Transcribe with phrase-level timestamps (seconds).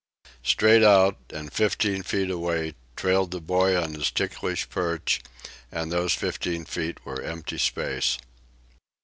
[0.41, 5.21] Straight out, and fifteen feet away, trailed the boy on his ticklish perch,
[5.71, 8.17] and those fifteen feet were empty space.